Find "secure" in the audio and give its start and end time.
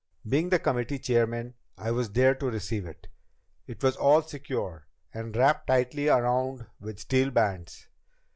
4.23-4.87